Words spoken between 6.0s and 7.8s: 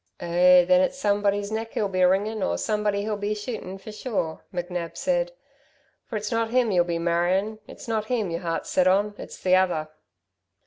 "For it's not him you'll be marrin', and